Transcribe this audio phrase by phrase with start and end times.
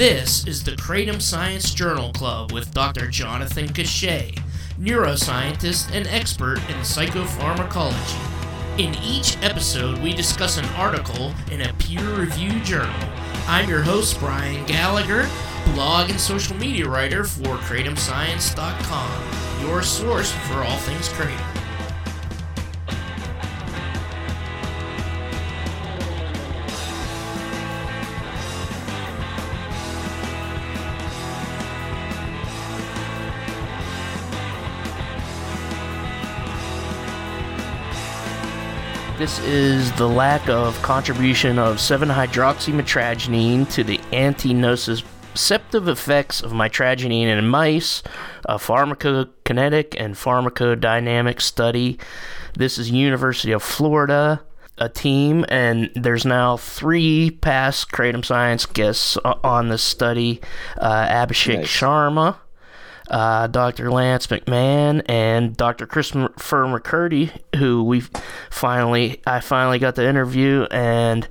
[0.00, 3.06] This is the Kratom Science Journal Club with Dr.
[3.06, 4.42] Jonathan Cachet,
[4.78, 8.78] neuroscientist and expert in psychopharmacology.
[8.78, 12.98] In each episode, we discuss an article in a peer reviewed journal.
[13.46, 15.28] I'm your host, Brian Gallagher,
[15.74, 21.59] blog and social media writer for KratomScience.com, your source for all things Kratom.
[39.20, 47.46] This is the lack of contribution of 7-hydroxymitragynine to the anti-nociceptive effects of mitragynine in
[47.46, 48.02] mice,
[48.46, 51.98] a pharmacokinetic and pharmacodynamic study.
[52.54, 54.42] This is University of Florida,
[54.78, 60.40] a team, and there's now three past Kratom Science guests on this study.
[60.78, 61.66] Uh, Abhishek Nice.
[61.66, 62.36] Sharma,
[63.10, 63.90] uh, Dr.
[63.90, 65.86] Lance McMahon and Dr.
[65.86, 68.02] Christopher McCurdy, who we
[68.50, 71.28] finally, I finally got to interview, and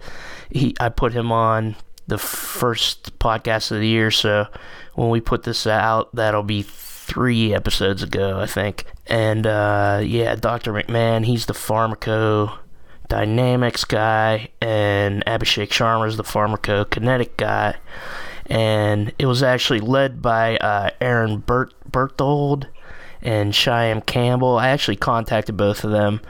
[0.52, 1.76] he, I put him on
[2.08, 4.12] the first podcast of the year.
[4.12, 4.48] So
[4.96, 8.86] when we put this out, that'll be three episodes ago, I think.
[9.08, 10.74] And uh, yeah, Dr.
[10.74, 17.78] McMahon, he's the pharmacodynamics guy, and Abhishek Sharma is the pharmacokinetic guy
[18.50, 22.68] and it was actually led by uh, Aaron Bert- Berthold
[23.22, 24.58] and Shyam Campbell.
[24.58, 26.22] I actually contacted both of them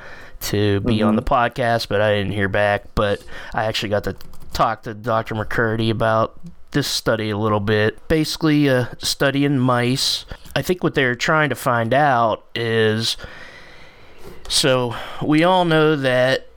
[0.41, 2.83] to be on the podcast, but I didn't hear back.
[2.95, 4.15] But I actually got to
[4.53, 5.35] talk to Dr.
[5.35, 6.39] McCurdy about
[6.71, 8.07] this study a little bit.
[8.07, 10.25] Basically, a study in mice.
[10.55, 13.17] I think what they're trying to find out is
[14.49, 16.47] so we all know that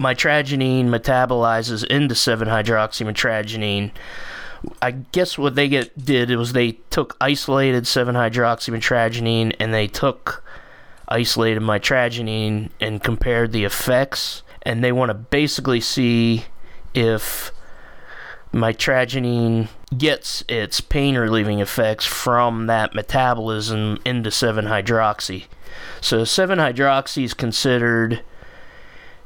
[0.00, 3.90] mitragynine metabolizes into 7-hydroxymitragynine.
[4.82, 10.42] I guess what they get did was they took isolated 7-hydroxymitragynine and they took
[11.06, 16.44] isolated mitragynine and compared the effects and they want to basically see
[16.94, 17.52] if
[18.52, 25.44] mitragynine gets its pain relieving effects from that metabolism into 7-hydroxy.
[26.00, 28.22] So 7-hydroxy is considered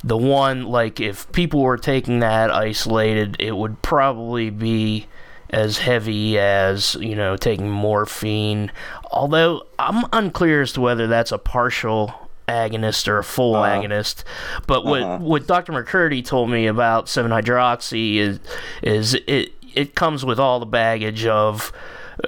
[0.05, 5.07] the one like if people were taking that isolated it would probably be
[5.51, 8.73] as heavy as you know taking morphine
[9.11, 12.13] although i'm unclear as to whether that's a partial
[12.49, 13.81] agonist or a full Uh-huh.
[13.81, 14.25] agonist
[14.67, 15.19] but what Uh-huh.
[15.19, 18.41] what dr mccurdy told me about 7-hydroxy is
[18.83, 21.73] is it it comes with all the baggage of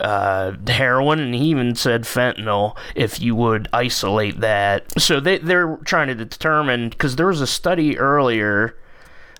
[0.00, 5.00] uh, heroin, and he even said fentanyl if you would isolate that.
[5.00, 8.77] So they, they're trying to determine, because there was a study earlier,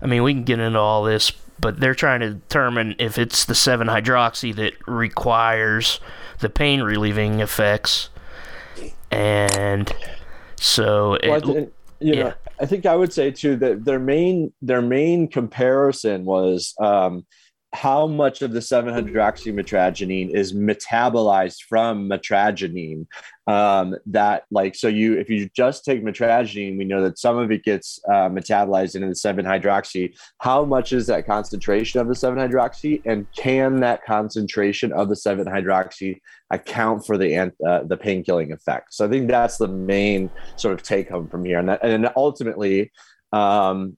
[0.01, 3.45] I mean, we can get into all this, but they're trying to determine if it's
[3.45, 5.99] the 7 hydroxy that requires
[6.39, 8.09] the pain relieving effects.
[9.11, 9.91] And
[10.55, 11.69] so it, Well,
[11.99, 12.33] you know, yeah.
[12.59, 17.25] I think I would say too that their main their main comparison was um,
[17.75, 23.05] how much of the 7-hydroxymitragynine is metabolized from mitragynine.
[23.47, 27.51] Um, that like so you if you just take mitragynine, we know that some of
[27.51, 30.17] it gets uh, metabolized into the 7-hydroxy.
[30.39, 36.19] How much is that concentration of the 7-hydroxy, and can that concentration of the 7-hydroxy
[36.49, 38.95] account for the uh, the pain killing effect?
[38.95, 42.09] So I think that's the main sort of take home from here, and that, and
[42.15, 42.91] ultimately.
[43.35, 43.97] Um,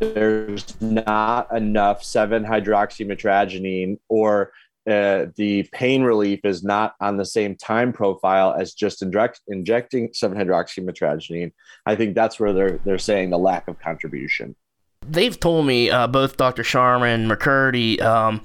[0.00, 4.50] there's not enough 7-hydroxymitragynine or
[4.90, 10.08] uh, the pain relief is not on the same time profile as just inject, injecting
[10.08, 11.52] 7-hydroxymitragynine.
[11.86, 14.56] I think that's where they're they're saying the lack of contribution.
[15.06, 16.64] they've told me uh, both Dr.
[16.64, 18.00] Sharma and McCurdy.
[18.02, 18.42] Um,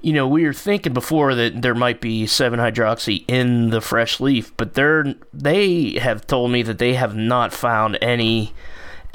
[0.00, 4.20] you know, we were thinking before that there might be seven hydroxy in the fresh
[4.20, 8.52] leaf, but they're they have told me that they have not found any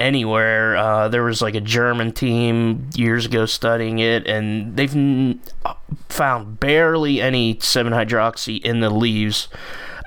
[0.00, 0.76] anywhere.
[0.76, 5.40] Uh, there was like a German team years ago studying it, and they've n-
[6.08, 9.48] found barely any seven hydroxy in the leaves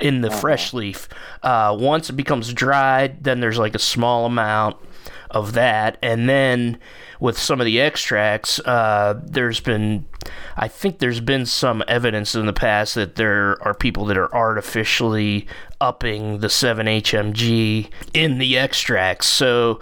[0.02, 1.08] in the fresh leaf.
[1.42, 4.76] Uh, once it becomes dried, then there's like a small amount
[5.32, 6.78] of that, and then
[7.20, 10.06] with some of the extracts, uh, there's been,
[10.58, 14.34] I think there's been some evidence in the past that there are people that are
[14.36, 15.48] artificially
[15.84, 19.28] upping the 7-HMG in the extracts.
[19.28, 19.82] So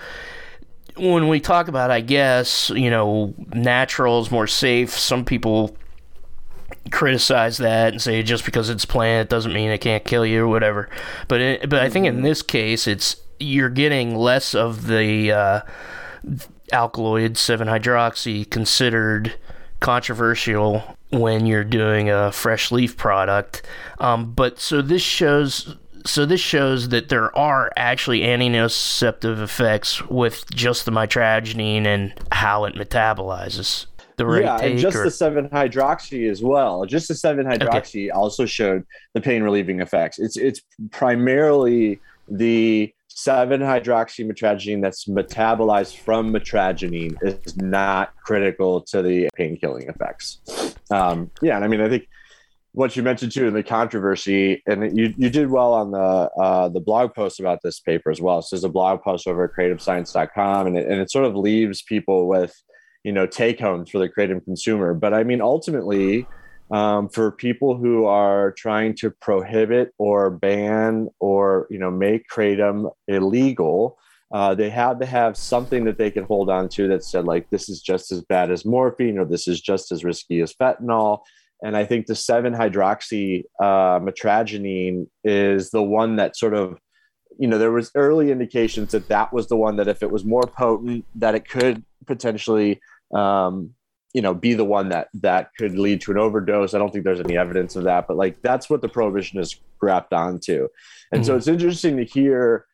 [0.98, 5.78] when we talk about, I guess, you know, natural is more safe, some people
[6.90, 10.48] criticize that and say just because it's plant doesn't mean it can't kill you or
[10.48, 10.90] whatever.
[11.28, 15.62] But it, but I think in this case, it's you're getting less of the uh,
[16.74, 19.36] alkaloid 7 hydroxy considered
[19.80, 23.62] controversial when you're doing a fresh leaf product.
[24.00, 25.76] Um, but so this shows
[26.06, 32.66] so this shows that there are actually antinociceptive effects with just the mitragynine and how
[32.66, 33.88] it metabolizes.
[34.18, 35.04] The yeah, and just or...
[35.04, 36.86] the seven hydroxy as well.
[36.86, 38.10] Just the seven hydroxy okay.
[38.10, 40.20] also showed the pain relieving effects.
[40.20, 40.62] It's it's
[40.92, 50.40] primarily the 7-hydroxymitragynine that's metabolized from mitragynine is not critical to the pain killing effects.
[50.90, 52.08] Um, yeah, and I mean, I think
[52.74, 56.70] what you mentioned too in the controversy, and you, you did well on the uh,
[56.70, 58.42] the blog post about this paper as well.
[58.42, 61.82] So there's a blog post over at kratomscience.com, and it, and it sort of leaves
[61.82, 62.56] people with
[63.04, 64.94] you know take homes for the kratom consumer.
[64.94, 66.28] But I mean, ultimately,
[66.72, 72.92] um, for people who are trying to prohibit or ban or you know make kratom
[73.08, 73.98] illegal
[74.32, 77.50] uh, they have to have something that they can hold on to that said like
[77.50, 81.20] this is just as bad as morphine or this is just as risky as fentanyl
[81.62, 86.80] and i think the 7 hydroxy uh, mitragynine is the one that sort of
[87.38, 90.26] you know there was early indications that that was the one that if it was
[90.26, 92.80] more potent that it could potentially
[93.14, 93.72] um,
[94.14, 97.06] you know be the one that that could lead to an overdose i don't think
[97.06, 100.68] there's any evidence of that but like that's what the prohibition is grabbed onto
[101.12, 101.28] and mm-hmm.
[101.28, 102.66] so it's interesting to hear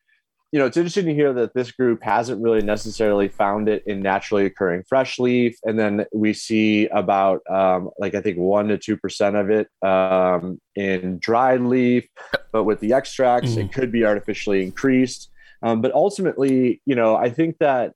[0.52, 4.00] you know it's interesting to hear that this group hasn't really necessarily found it in
[4.00, 5.58] naturally occurring fresh leaf.
[5.64, 10.60] And then we see about um, like i think 1 to 2% of it um,
[10.74, 12.06] in dried leaf
[12.52, 13.60] but with the extracts mm-hmm.
[13.60, 15.30] it could be artificially increased.
[15.62, 17.92] Um, but ultimately you know i think that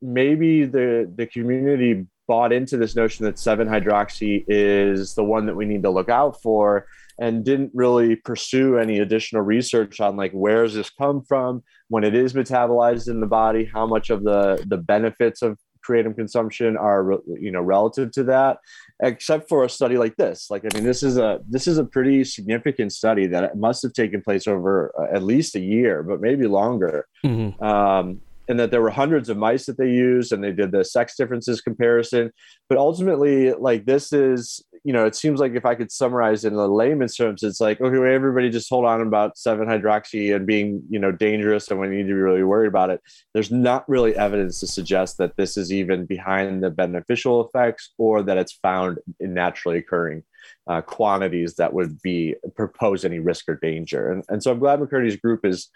[0.00, 5.56] maybe the the community bought into this notion that 7 hydroxy is the one that
[5.56, 6.86] we need to look out for
[7.18, 12.04] and didn't really pursue any additional research on like where does this come from when
[12.04, 16.76] it is metabolized in the body how much of the the benefits of kratom consumption
[16.76, 18.58] are you know relative to that
[19.02, 21.84] except for a study like this like i mean this is a this is a
[21.84, 26.20] pretty significant study that must have taken place over uh, at least a year but
[26.20, 27.62] maybe longer mm-hmm.
[27.64, 30.84] um, and that there were hundreds of mice that they used and they did the
[30.84, 32.30] sex differences comparison.
[32.68, 36.54] But ultimately like this is you know it seems like if i could summarize in
[36.54, 40.82] the layman's terms it's like okay everybody just hold on about 7 hydroxy and being
[40.88, 43.00] you know dangerous and we need to be really worried about it.
[43.34, 48.22] There's not really evidence to suggest that this is even behind the beneficial effects or
[48.22, 50.22] that it's found in naturally occurring
[50.66, 54.10] uh, quantities that would be propose any risk or danger.
[54.12, 55.68] And, and so i'm glad mccurdy's group is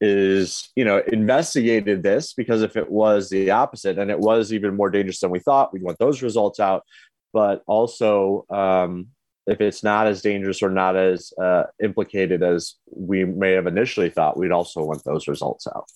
[0.00, 4.76] is you know investigated this because if it was the opposite and it was even
[4.76, 5.72] more dangerous than we thought.
[5.72, 6.84] We'd want those results out.
[7.32, 9.08] But also um,
[9.46, 14.10] if it's not as dangerous or not as uh, implicated as we may have initially
[14.10, 15.86] thought we'd also want those results out.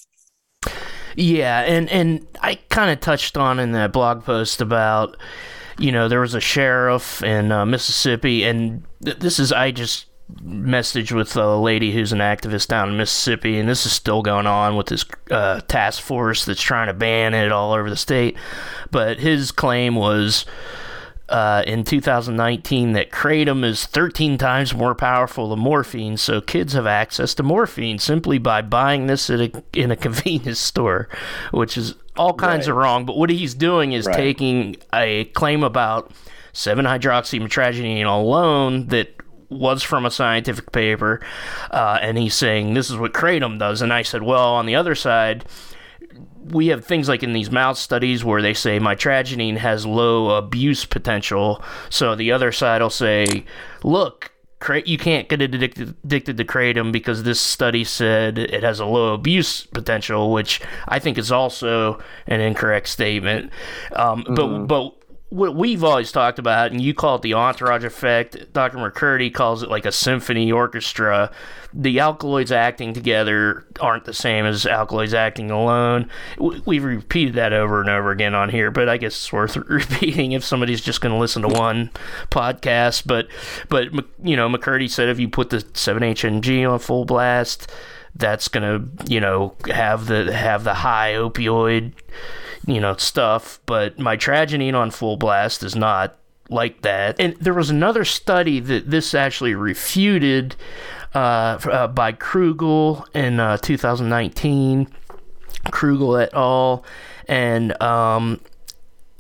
[1.17, 5.17] Yeah and and i kind of touched on in that blog post about
[5.79, 10.07] you know there was a sheriff in uh, mississippi and th- this is i just
[10.43, 14.47] message with a lady who's an activist down in Mississippi, and this is still going
[14.47, 18.37] on with this uh, task force that's trying to ban it all over the state.
[18.91, 20.45] But his claim was
[21.29, 26.87] uh, in 2019 that kratom is 13 times more powerful than morphine, so kids have
[26.87, 31.09] access to morphine simply by buying this at a, in a convenience store,
[31.53, 32.73] which is all kinds right.
[32.73, 33.07] of wrong.
[33.07, 34.17] But what he's doing is right.
[34.17, 36.13] taking a claim about
[36.53, 39.15] 7 hydroxymitragynine alone that
[39.51, 41.21] was from a scientific paper,
[41.71, 43.83] uh, and he's saying this is what kratom does.
[43.83, 45.45] And I said, well, on the other side,
[46.45, 50.85] we have things like in these mouse studies where they say mitragynine has low abuse
[50.85, 51.63] potential.
[51.91, 53.45] So the other side will say,
[53.83, 54.33] look,
[54.85, 59.15] you can't get addicted, addicted to kratom because this study said it has a low
[59.15, 63.53] abuse potential, which I think is also an incorrect statement.
[63.93, 64.35] Um, mm-hmm.
[64.35, 64.98] But but
[65.31, 68.51] what we've always talked about, and you call it the entourage effect.
[68.55, 68.79] Dr.
[68.79, 71.31] McCurdy calls it like a symphony orchestra.
[71.75, 76.09] The alkaloids acting together aren't the same as alkaloids acting alone.
[76.39, 80.33] We've repeated that over and over again on here, but I guess it's worth repeating
[80.33, 81.91] if somebody's just going to listen to one
[82.31, 83.07] podcast.
[83.07, 83.29] But,
[83.69, 83.89] but
[84.23, 87.71] you know, McCurdy said if you put the 7-HMG on full blast,
[88.15, 91.93] that's going to, you know, have the have the high opioid
[92.67, 96.17] you know, stuff, but mitragynine on full blast is not
[96.51, 97.21] like that.
[97.21, 100.57] And there was another study that this actually refuted
[101.15, 104.89] uh, uh, by Krugel in uh, 2019.
[105.67, 106.85] Krugel et al.
[107.27, 108.41] And um,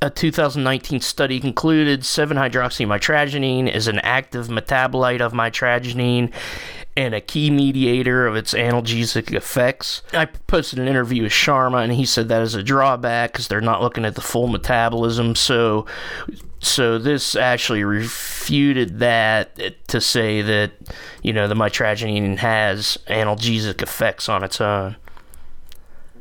[0.00, 6.32] a 2019 study concluded 7-hydroxymitragynine is an active metabolite of mitragynine
[6.98, 10.02] and a key mediator of its analgesic effects.
[10.12, 13.60] I posted an interview with Sharma, and he said that is a drawback because they're
[13.60, 15.36] not looking at the full metabolism.
[15.36, 15.86] So,
[16.58, 20.72] so this actually refuted that to say that
[21.22, 24.96] you know the mitragynine has analgesic effects on its own.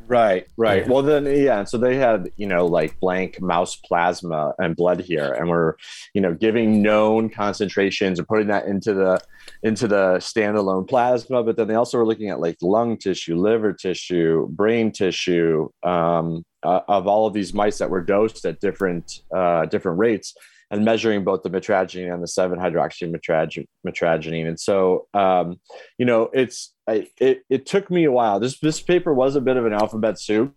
[0.08, 0.82] Right, right.
[0.82, 0.88] Yeah.
[0.88, 1.64] Well, then, yeah.
[1.64, 5.74] So they had, you know, like blank mouse plasma and blood here, and we're,
[6.14, 9.20] you know, giving known concentrations and putting that into the
[9.62, 11.44] into the standalone plasma.
[11.44, 16.42] But then they also were looking at like lung tissue, liver tissue, brain tissue um,
[16.62, 20.34] uh, of all of these mice that were dosed at different uh, different rates
[20.70, 24.46] and measuring both the mitragynine and the 7-hydroxymitragynine.
[24.46, 25.58] And so, um,
[25.96, 28.40] you know, it's I, it, it took me a while.
[28.40, 30.54] This this paper was a bit of an alphabet soup,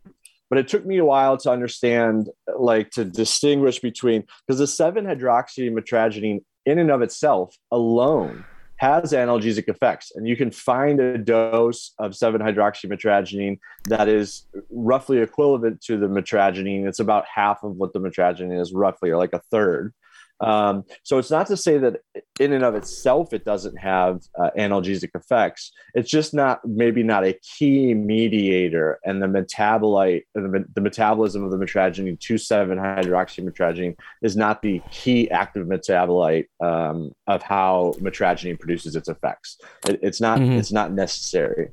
[0.49, 6.43] but it took me a while to understand, like to distinguish between because the 7-hydroxymitragynine
[6.65, 8.45] in and of itself alone
[8.77, 10.11] has analgesic effects.
[10.15, 16.07] And you can find a dose of 7 hydroxymitragynine that is roughly equivalent to the
[16.07, 16.87] mitragynine.
[16.87, 19.93] It's about half of what the mitragynine is, roughly, or like a third.
[20.41, 22.01] Um, so it's not to say that
[22.39, 25.71] in and of itself it doesn't have uh, analgesic effects.
[25.93, 31.51] It's just not maybe not a key mediator, and the metabolite, the, the metabolism of
[31.51, 38.95] the mitragynine 2,7 hydroxymitragynine is not the key active metabolite um, of how mitragynine produces
[38.95, 39.57] its effects.
[39.87, 40.39] It, it's not.
[40.39, 40.53] Mm-hmm.
[40.53, 41.71] It's not necessary.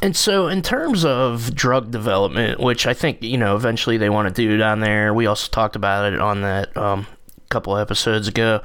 [0.00, 4.28] And so, in terms of drug development, which I think you know eventually they want
[4.28, 7.06] to do down there, we also talked about it on that um,
[7.48, 8.62] couple episodes ago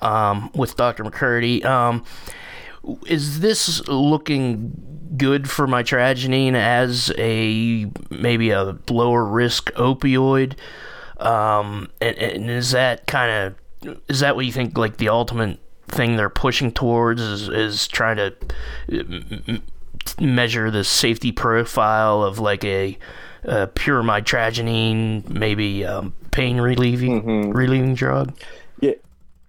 [0.00, 1.04] um, with Dr.
[1.04, 1.64] McCurdy.
[1.64, 2.04] Um,
[3.06, 4.72] is this looking
[5.16, 10.54] good for my mitragynine as a maybe a lower risk opioid?
[11.18, 15.58] Um, and, and is that kind of is that what you think like the ultimate
[15.88, 19.60] thing they're pushing towards is, is trying to
[20.18, 22.98] measure the safety profile of like a,
[23.44, 27.50] a pure mitragynine, maybe um, pain relieving mm-hmm.
[27.50, 28.38] relieving drug.
[28.80, 28.92] Yeah,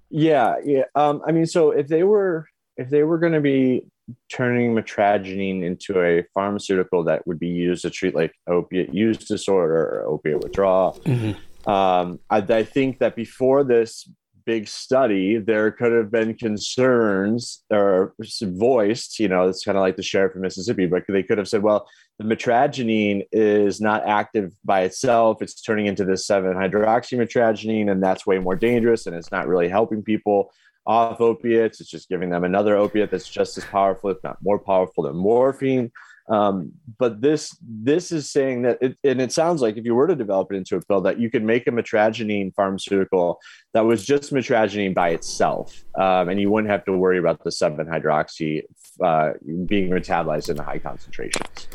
[0.09, 0.83] yeah, yeah.
[0.95, 3.83] Um, I mean, so if they were if they were going to be
[4.29, 9.75] turning mitragynine into a pharmaceutical that would be used to treat like opiate use disorder
[9.75, 10.99] or opiate withdrawal.
[11.05, 11.69] Mm-hmm.
[11.69, 14.09] Um, I, I, think that before this
[14.45, 19.95] big study, there could have been concerns or voiced, you know, it's kind of like
[19.95, 21.87] the sheriff of Mississippi, but they could have said, well,
[22.19, 25.41] the mitragynine is not active by itself.
[25.41, 29.69] It's turning into this 7 hydroxymitragynine, and that's way more dangerous, and it's not really
[29.69, 30.51] helping people
[30.85, 31.79] off opiates.
[31.79, 35.15] It's just giving them another opiate that's just as powerful, if not more powerful than
[35.15, 35.91] morphine.
[36.31, 40.07] Um, but this this is saying that, it, and it sounds like if you were
[40.07, 43.39] to develop it into a pill, that you could make a mitragynine pharmaceutical
[43.73, 47.51] that was just mitragynine by itself, um, and you wouldn't have to worry about the
[47.51, 48.61] seven hydroxy
[49.03, 49.31] uh,
[49.65, 51.67] being metabolized in high concentrations.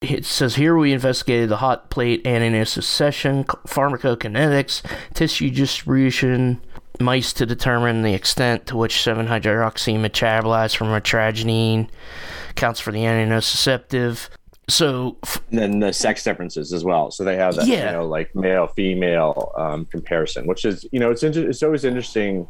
[0.00, 4.82] It says here we investigated the hot plate antinnocissation, pharmacokinetics,
[5.14, 6.60] tissue distribution,
[7.00, 11.88] mice to determine the extent to which 7-hydroxy metabolized from mitragynine
[12.58, 14.28] counts for the antinociceptive.
[14.68, 15.16] So
[15.50, 17.10] and then the sex differences as well.
[17.10, 17.86] So they have that, yeah.
[17.86, 21.84] you know, like male female um, comparison, which is you know it's inter- it's always
[21.84, 22.46] interesting.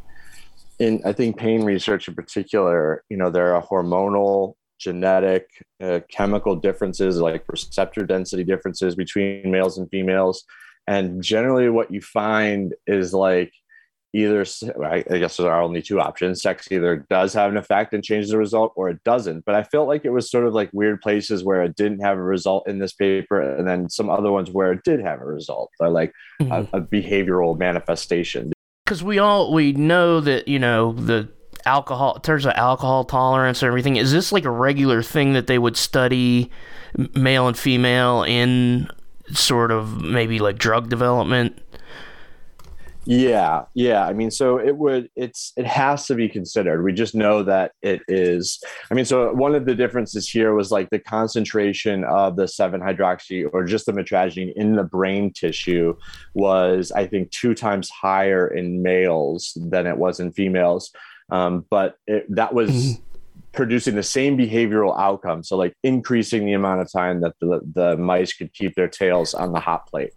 [0.81, 5.49] In I think pain research in particular, you know, there are hormonal, genetic,
[5.81, 10.45] uh, chemical differences like receptor density differences between males and females,
[10.89, 13.53] and generally what you find is like
[14.15, 14.45] either
[14.85, 16.43] I guess there are only two options.
[16.43, 19.45] Sex either does have an effect and changes the result, or it doesn't.
[19.45, 22.17] But I felt like it was sort of like weird places where it didn't have
[22.17, 25.27] a result in this paper, and then some other ones where it did have a
[25.27, 26.75] result, or like mm-hmm.
[26.75, 28.53] a, a behavioral manifestation.
[28.85, 31.29] Because we all we know that you know the
[31.67, 33.97] alcohol in terms of alcohol tolerance and everything.
[33.97, 36.51] Is this like a regular thing that they would study
[37.15, 38.89] male and female in
[39.33, 41.61] sort of maybe like drug development?
[43.11, 44.05] Yeah, yeah.
[44.05, 46.85] I mean, so it would it's it has to be considered.
[46.85, 48.63] We just know that it is.
[48.91, 52.83] I mean, so one of the differences here was like the concentration of the 7
[52.83, 55.97] hydroxy or just the mitragynine in the brain tissue
[56.35, 60.93] was I think two times higher in males than it was in females.
[61.31, 63.03] Um, but it, that was mm-hmm.
[63.53, 65.45] producing the same behavioral outcome.
[65.45, 69.33] So like increasing the amount of time that the, the mice could keep their tails
[69.33, 70.13] on the hot plate.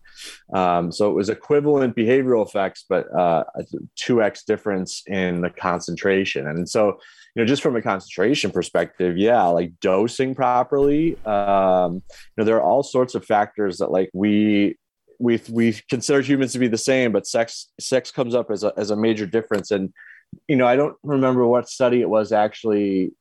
[0.53, 3.63] Um, so it was equivalent behavioral effects, but uh, a
[3.99, 6.47] 2x difference in the concentration.
[6.47, 6.99] And so,
[7.35, 12.01] you know, just from a concentration perspective, yeah, like dosing properly, um, you
[12.37, 14.77] know, there are all sorts of factors that like we
[15.21, 18.73] we we consider humans to be the same, but sex sex comes up as a
[18.75, 19.71] as a major difference.
[19.71, 19.93] And
[20.47, 23.11] you know, I don't remember what study it was actually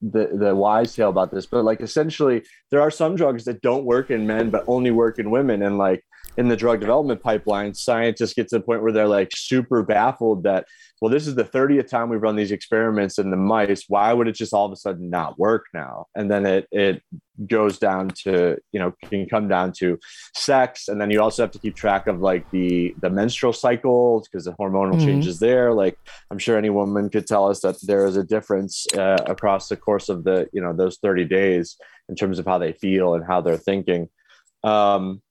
[0.00, 3.84] the the wise tale about this, but like essentially there are some drugs that don't
[3.84, 6.04] work in men but only work in women, and like
[6.36, 10.44] in the drug development pipeline, scientists get to the point where they're like super baffled
[10.44, 10.66] that
[11.00, 13.84] well, this is the 30th time we've run these experiments in the mice.
[13.88, 16.06] Why would it just all of a sudden not work now?
[16.14, 17.02] And then it it
[17.46, 19.98] goes down to, you know, can come down to
[20.34, 20.88] sex.
[20.88, 24.44] And then you also have to keep track of like the the menstrual cycles because
[24.44, 25.06] the hormonal mm-hmm.
[25.06, 25.72] changes there.
[25.72, 25.98] Like
[26.30, 29.78] I'm sure any woman could tell us that there is a difference uh, across the
[29.78, 31.78] course of the, you know, those 30 days
[32.10, 34.10] in terms of how they feel and how they're thinking.
[34.62, 35.22] Um,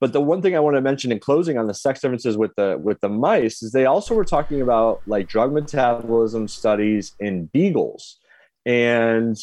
[0.00, 2.54] but the one thing I want to mention in closing on the sex differences with
[2.56, 7.46] the with the mice is they also were talking about like drug metabolism studies in
[7.46, 8.18] beagles,
[8.64, 9.36] and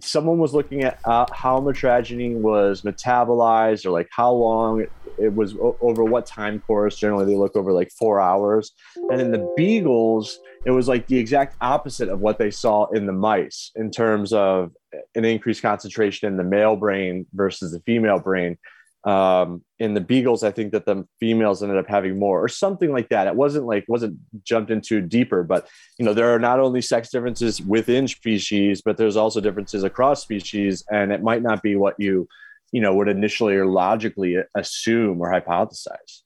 [0.00, 5.34] someone was looking at uh, how mitragynine was metabolized or like how long it, it
[5.34, 6.96] was o- over what time course.
[6.96, 8.72] Generally, they look over like four hours,
[9.08, 13.06] and in the beagles, it was like the exact opposite of what they saw in
[13.06, 14.72] the mice in terms of
[15.14, 18.58] an increased concentration in the male brain versus the female brain
[19.04, 22.92] um, in the beagles, I think that the females ended up having more or something
[22.92, 23.26] like that.
[23.26, 25.68] It wasn't like wasn't jumped into deeper, but
[25.98, 30.22] you know there are not only sex differences within species, but there's also differences across
[30.22, 32.28] species, and it might not be what you
[32.70, 36.22] you know would initially or logically assume or hypothesize.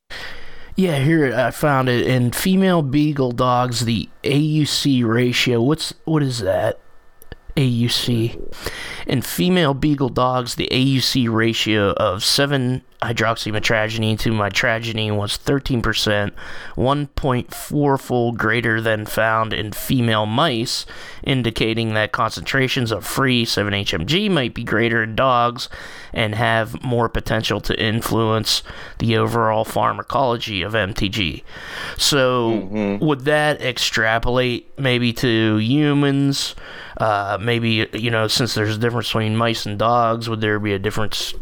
[0.76, 3.86] Yeah, here I found it in female beagle dogs.
[3.86, 5.62] The AUC ratio.
[5.62, 6.78] What's what is that?
[7.56, 8.38] AUC.
[9.06, 16.32] In female beagle dogs, the AUC ratio of 7 hydroxymitragynine to mitragynine was 13%,
[16.76, 20.86] 1.4 fold greater than found in female mice,
[21.22, 25.68] indicating that concentrations of free 7-HMG might be greater in dogs
[26.12, 28.62] and have more potential to influence
[28.98, 31.42] the overall pharmacology of MTG.
[31.96, 33.04] So, mm-hmm.
[33.04, 36.54] would that extrapolate maybe to humans?
[36.96, 40.72] Uh, maybe, you know, since there's a difference between mice and dogs, would there be
[40.72, 41.34] a difference?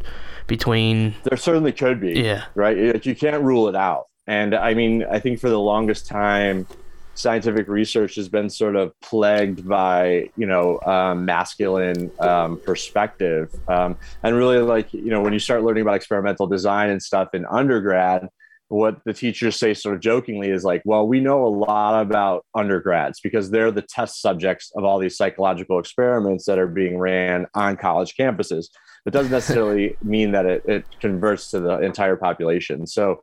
[0.46, 2.44] between there certainly could be yeah.
[2.54, 3.04] right?
[3.04, 4.08] You can't rule it out.
[4.26, 6.66] And i mean i think for the longest time
[7.14, 13.54] scientific research has been sort of plagued by you know um, masculine um, perspective.
[13.68, 17.34] Um, and really like you know when you start learning about experimental design and stuff
[17.34, 18.28] in undergrad
[18.74, 22.44] what the teachers say sort of jokingly is like well we know a lot about
[22.54, 27.46] undergrads because they're the test subjects of all these psychological experiments that are being ran
[27.54, 28.66] on college campuses
[29.06, 32.86] it doesn't necessarily mean that it, it converts to the entire population.
[32.86, 33.22] So,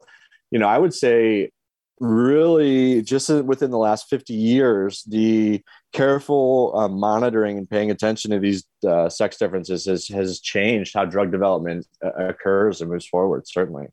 [0.51, 1.51] you know, I would say
[1.99, 5.61] really just within the last 50 years, the
[5.93, 11.05] careful uh, monitoring and paying attention to these uh, sex differences has, has changed how
[11.05, 13.87] drug development uh, occurs and moves forward, certainly.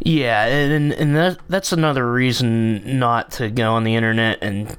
[0.00, 4.76] Yeah, and and that that's another reason not to go on the internet and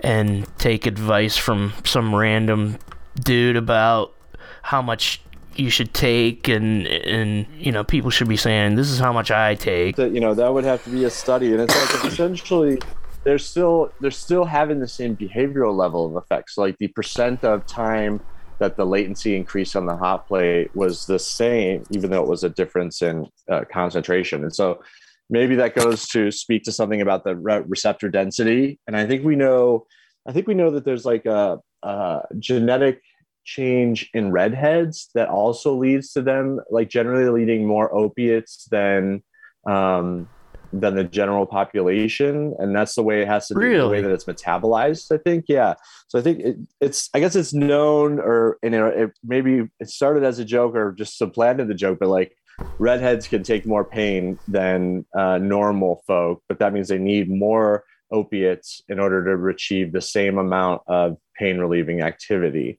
[0.00, 2.78] and take advice from some random
[3.22, 4.14] dude about
[4.62, 5.20] how much
[5.56, 9.30] you should take and and you know people should be saying this is how much
[9.30, 9.96] I take.
[9.96, 12.78] That you know that would have to be a study, and it's like essentially
[13.24, 16.56] they're still they're still having the same behavioral level of effects.
[16.56, 18.20] Like the percent of time
[18.60, 22.44] that the latency increase on the hot plate was the same, even though it was
[22.44, 24.44] a difference in uh, concentration.
[24.44, 24.82] And so
[25.30, 28.78] maybe that goes to speak to something about the re- receptor density.
[28.86, 29.86] And I think we know,
[30.28, 33.00] I think we know that there's like a, a genetic
[33.44, 39.22] change in redheads that also leads to them like generally leading more opiates than
[39.66, 40.28] um,
[40.72, 43.78] than the general population and that's the way it has to be really?
[43.78, 45.74] the way that it's metabolized i think yeah
[46.08, 49.88] so i think it, it's i guess it's known or you know it maybe it
[49.88, 52.36] started as a joke or just supplanted the joke but like
[52.78, 57.84] redheads can take more pain than uh, normal folk but that means they need more
[58.12, 62.78] opiates in order to achieve the same amount of pain relieving activity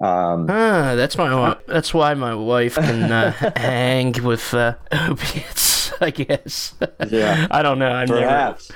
[0.00, 5.69] um, ah, that's my that's why my wife can uh, hang with uh, opiates.
[6.02, 6.74] I guess.
[7.08, 7.46] Yeah.
[7.50, 7.92] I don't know.
[7.92, 8.70] I've Perhaps.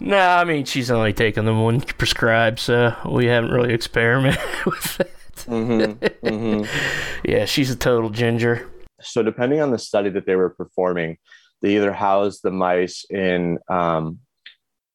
[0.00, 4.40] Never, no, I mean she's only taken the one prescribed, so we haven't really experimented
[4.66, 5.12] with it.
[5.46, 6.26] Mm-hmm.
[6.26, 7.28] Mm-hmm.
[7.28, 8.68] yeah, she's a total ginger.
[9.00, 11.18] So depending on the study that they were performing,
[11.62, 14.18] they either housed the mice in um,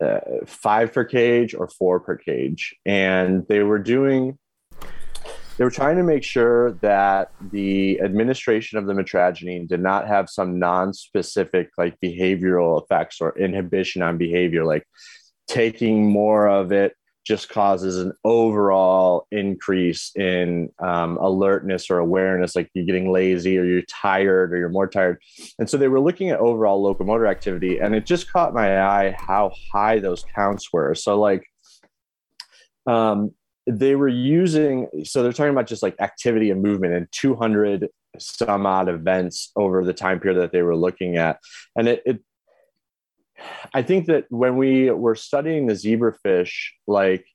[0.04, 4.38] uh, five per cage or four per cage, and they were doing
[5.58, 10.30] they were trying to make sure that the administration of the mitragynine did not have
[10.30, 14.88] some non-specific like behavioral effects or inhibition on behavior like
[15.48, 22.70] taking more of it just causes an overall increase in um, alertness or awareness like
[22.74, 25.22] you're getting lazy or you're tired or you're more tired.
[25.58, 29.16] And so they were looking at overall locomotor activity and it just caught my eye
[29.18, 30.96] how high those counts were.
[30.96, 31.46] So like
[32.86, 33.32] um,
[33.65, 37.88] they were using so they're talking about just like activity and movement and 200
[38.19, 41.39] some odd events over the time period that they were looking at.
[41.76, 42.19] And it, it
[43.73, 46.54] i think that when we were studying the zebrafish
[46.88, 47.26] like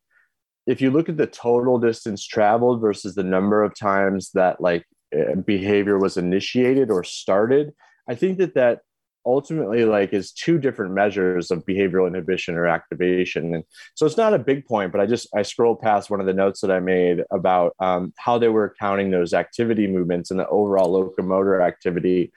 [0.67, 4.85] if you look at the total distance traveled versus the number of times that like
[5.13, 7.73] eh, behavior was initiated or started
[8.09, 8.81] i think that that
[9.29, 13.55] ultimately like is two different measures of behavioral inhibition or activation.
[13.55, 13.65] And
[13.95, 16.33] so it's not a big point but i just i scrolled past one of the
[16.33, 20.49] notes that i made about um, how they were counting those activity movements and the
[20.49, 22.33] overall locomotor activity.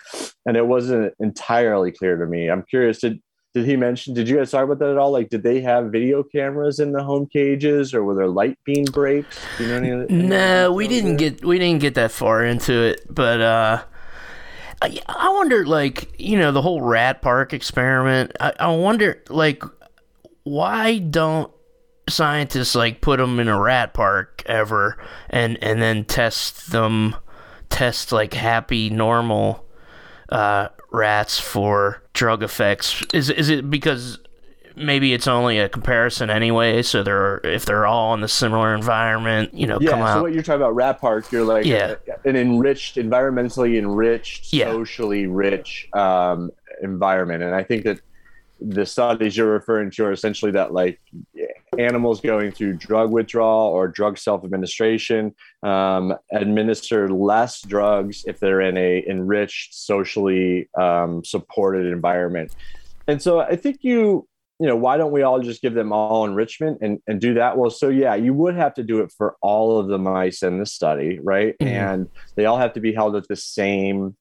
[0.45, 2.49] And it wasn't entirely clear to me.
[2.49, 3.21] I'm curious did
[3.53, 5.11] did he mention did you guys talk about that at all?
[5.11, 8.85] Like did they have video cameras in the home cages or were there light beam
[8.85, 9.39] breaks?
[9.59, 11.31] You know any, any no we didn't there?
[11.31, 13.83] get we didn't get that far into it but uh
[14.81, 18.31] I, I wonder, like, you know, the whole rat park experiment.
[18.39, 19.63] I, I wonder, like,
[20.43, 21.51] why don't
[22.09, 24.97] scientists like put them in a rat park ever
[25.29, 27.15] and and then test them
[27.69, 29.65] test like happy normal
[30.29, 34.19] uh, rats for drug effects is is it because
[34.75, 36.81] maybe it's only a comparison anyway.
[36.81, 39.91] So they're if they're all in the similar environment, you know, yeah.
[39.91, 40.21] so out.
[40.21, 41.95] what you're talking about, rat park, you're like yeah.
[42.25, 44.71] An enriched, environmentally enriched, yeah.
[44.71, 48.01] socially rich um, environment, and I think that
[48.61, 50.99] the studies you're referring to are essentially that like
[51.79, 58.77] animals going through drug withdrawal or drug self-administration um, administer less drugs if they're in
[58.77, 62.53] a enriched socially um, supported environment
[63.07, 64.27] and so i think you
[64.61, 67.57] you know, why don't we all just give them all enrichment and, and do that?
[67.57, 70.59] Well, so yeah, you would have to do it for all of the mice in
[70.59, 71.55] the study, right?
[71.59, 71.67] Mm-hmm.
[71.67, 74.15] And they all have to be held at the same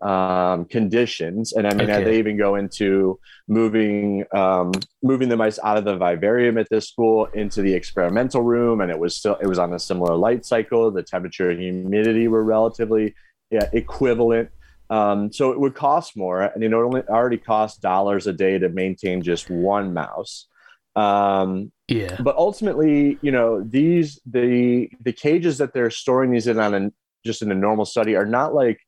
[0.00, 1.52] um, conditions.
[1.54, 2.04] And I mean, okay.
[2.04, 4.70] they even go into moving um,
[5.02, 8.92] moving the mice out of the vivarium at this school into the experimental room, and
[8.92, 10.92] it was still it was on a similar light cycle.
[10.92, 13.16] The temperature and humidity were relatively
[13.50, 14.50] yeah, equivalent.
[14.90, 18.68] Um, so it would cost more, and it only already costs dollars a day to
[18.68, 20.46] maintain just one mouse.
[20.96, 22.16] Um, yeah.
[22.20, 26.90] But ultimately, you know, these the the cages that they're storing these in on a
[27.24, 28.78] just in a normal study are not like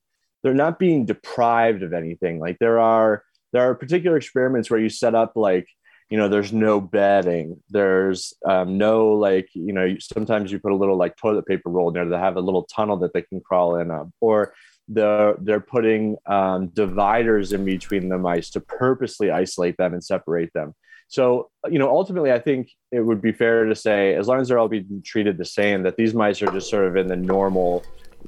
[0.42, 2.38] they're not being deprived of anything.
[2.38, 5.66] Like there are there are particular experiments where you set up like
[6.10, 10.76] you know there's no bedding there's um, no like you know sometimes you put a
[10.76, 13.40] little like toilet paper roll in there to have a little tunnel that they can
[13.40, 14.52] crawl in up or
[14.88, 20.52] they're they're putting um, dividers in between the mice to purposely isolate them and separate
[20.52, 20.74] them.
[21.08, 24.48] So you know, ultimately, I think it would be fair to say, as long as
[24.48, 27.16] they're all being treated the same, that these mice are just sort of in the
[27.16, 27.84] normal,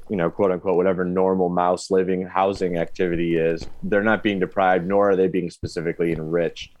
[0.09, 3.65] you know, quote unquote, whatever normal mouse living housing activity is.
[3.83, 6.71] They're not being deprived, nor are they being specifically enriched.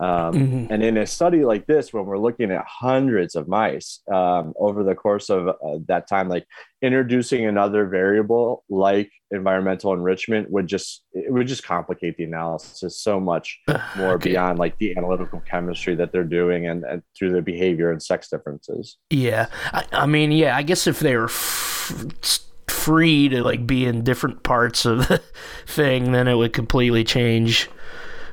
[0.00, 0.72] Um, mm-hmm.
[0.72, 4.84] And in a study like this, when we're looking at hundreds of mice um, over
[4.84, 6.46] the course of uh, that time, like
[6.80, 13.18] introducing another variable like environmental enrichment would just it would just complicate the analysis so
[13.18, 13.58] much
[13.96, 14.30] more okay.
[14.30, 18.28] beyond like the analytical chemistry that they're doing and, and through the behavior and sex
[18.28, 18.96] differences.
[19.10, 21.24] Yeah, I, I mean, yeah, I guess if they were.
[21.24, 25.22] F- free to like be in different parts of the
[25.66, 27.68] thing then it would completely change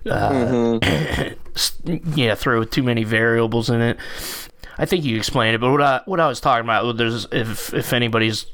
[0.09, 1.33] uh, mm-hmm.
[2.15, 3.97] yeah, throw too many variables in it.
[4.77, 7.73] I think you explained it, but what I what I was talking about, there's if
[7.73, 8.45] if anybody's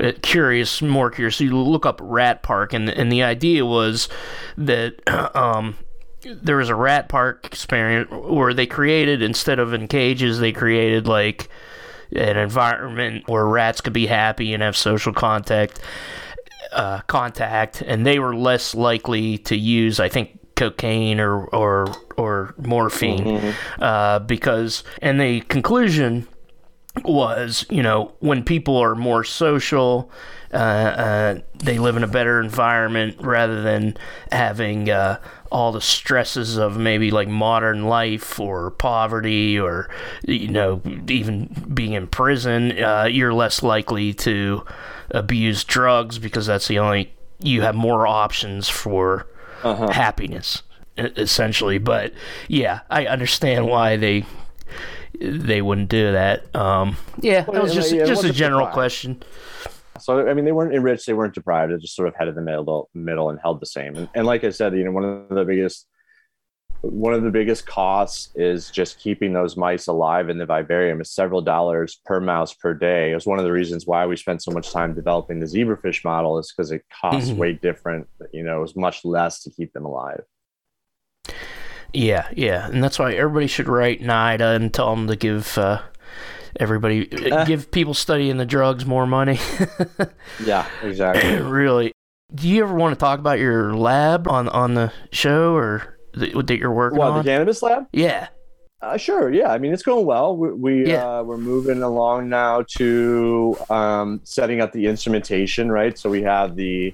[0.00, 4.08] uh, curious, more curious, you look up Rat Park, and and the idea was
[4.58, 4.96] that
[5.36, 5.76] um,
[6.22, 11.06] there was a Rat Park experiment where they created instead of in cages, they created
[11.06, 11.48] like
[12.14, 15.80] an environment where rats could be happy and have social contact.
[16.70, 22.54] Uh, contact, and they were less likely to use, I think, cocaine or or or
[22.56, 23.82] morphine mm-hmm.
[23.82, 26.26] uh, because and the conclusion
[27.04, 30.10] was you know when people are more social
[30.52, 33.96] uh, uh, they live in a better environment rather than
[34.30, 35.18] having uh,
[35.50, 39.90] all the stresses of maybe like modern life or poverty or
[40.26, 44.64] you know even being in prison uh, you're less likely to
[45.10, 49.26] abuse drugs because that's the only you have more options for
[49.62, 49.90] uh-huh.
[49.92, 50.62] happiness
[50.96, 52.12] essentially but
[52.48, 54.24] yeah i understand why they
[55.20, 58.74] they wouldn't do that um, yeah that was just yeah, just a general deprived.
[58.74, 59.22] question
[59.98, 62.42] so i mean they weren't enriched they weren't deprived they just sort of headed the
[62.42, 65.28] middle middle and held the same and, and like i said you know one of
[65.28, 65.86] the biggest
[66.82, 71.10] one of the biggest costs is just keeping those mice alive in the vivarium is
[71.10, 73.12] several dollars per mouse per day.
[73.12, 76.04] It was one of the reasons why we spent so much time developing the zebrafish
[76.04, 77.38] model is because it costs mm-hmm.
[77.38, 78.08] way different.
[78.32, 80.24] You know, it was much less to keep them alive.
[81.92, 85.82] Yeah, yeah, and that's why everybody should write NIDA and tell them to give uh,
[86.58, 89.38] everybody uh, give people studying the drugs more money.
[90.44, 91.36] yeah, exactly.
[91.42, 91.92] really.
[92.34, 96.46] Do you ever want to talk about your lab on on the show or that,
[96.46, 97.18] that you're working what, on?
[97.18, 97.86] the cannabis lab?
[97.92, 98.28] Yeah.
[98.80, 99.32] Uh, sure.
[99.32, 99.52] Yeah.
[99.52, 100.36] I mean, it's going well.
[100.36, 101.18] We, we yeah.
[101.18, 105.96] uh, we're moving along now to um, setting up the instrumentation, right?
[105.96, 106.92] So we have the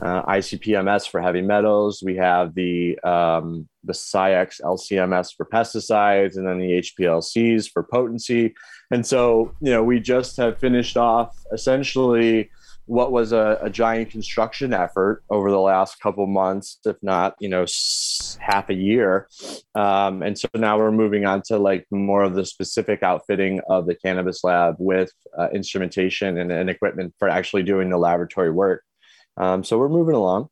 [0.00, 2.02] uh, ICP-MS for heavy metals.
[2.02, 8.54] We have the um, the SciEx LCMS for pesticides, and then the HPLCs for potency.
[8.90, 12.50] And so, you know, we just have finished off essentially
[12.88, 17.48] what was a, a giant construction effort over the last couple months, if not, you
[17.48, 17.66] know,
[18.40, 19.28] half a year.
[19.74, 23.86] Um, and so now we're moving on to like more of the specific outfitting of
[23.86, 28.82] the cannabis lab with uh, instrumentation and, and equipment for actually doing the laboratory work.
[29.36, 30.48] Um, so we're moving along.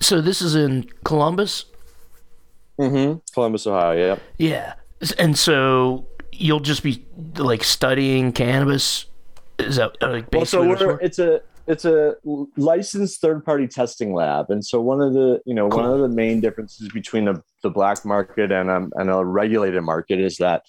[0.00, 1.66] So this is in Columbus.
[2.80, 3.18] Mm-hmm.
[3.32, 3.96] Columbus, Ohio.
[3.96, 4.18] Yeah.
[4.38, 4.74] Yeah,
[5.18, 7.06] and so you'll just be
[7.36, 9.06] like studying cannabis.
[9.58, 10.68] Is that like basically?
[10.68, 12.16] Well, so it's a it's a
[12.56, 15.82] licensed third party testing lab, and so one of the you know cool.
[15.82, 19.82] one of the main differences between the, the black market and a, and a regulated
[19.82, 20.64] market is that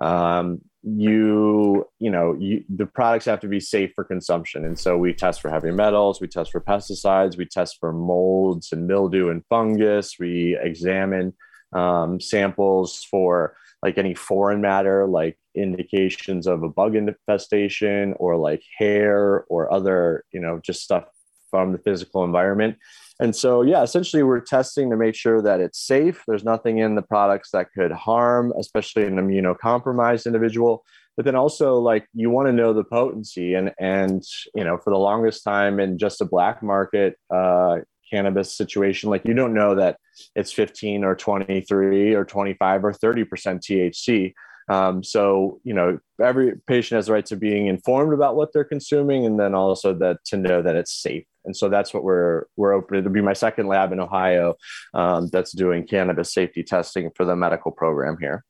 [0.00, 4.64] um, you you know you, the products have to be safe for consumption.
[4.64, 8.70] And so we test for heavy metals we test for pesticides we test for molds
[8.72, 10.16] and mildew and fungus.
[10.20, 11.32] We examine
[11.72, 18.62] um, samples for like any foreign matter like indications of a bug infestation or like
[18.76, 21.04] hair or other you know just stuff
[21.50, 22.76] from the physical environment
[23.20, 26.24] and so, yeah, essentially, we're testing to make sure that it's safe.
[26.26, 30.84] There's nothing in the products that could harm, especially an immunocompromised individual.
[31.16, 34.90] But then also, like, you want to know the potency, and and you know, for
[34.90, 37.78] the longest time in just a black market uh,
[38.10, 39.98] cannabis situation, like, you don't know that
[40.34, 44.34] it's 15 or 23 or 25 or 30 percent THC.
[44.68, 48.64] Um, so you know, every patient has the right to being informed about what they're
[48.64, 52.44] consuming, and then also that to know that it's safe and so that's what we're
[52.56, 53.00] we're opening.
[53.00, 54.54] It'll be my second lab in Ohio
[54.94, 58.44] um, that's doing cannabis safety testing for the medical program here.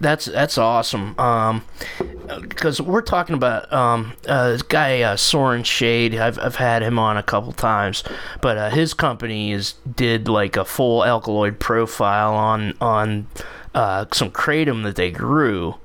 [0.00, 1.10] That's that's awesome.
[1.12, 6.14] Because um, we're talking about um, uh, this guy uh, Soren Shade.
[6.14, 8.02] I've I've had him on a couple times,
[8.40, 13.26] but uh, his company is did like a full alkaloid profile on on
[13.74, 15.76] uh, some kratom that they grew